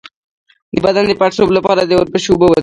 [0.73, 2.59] د بدن د پړسوب لپاره د وربشو اوبه وڅښئ